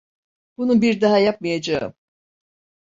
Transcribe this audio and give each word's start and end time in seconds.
Bunu 0.57 0.81
bir 0.81 1.01
daha 1.01 1.17
yapmayacağım. 1.19 1.93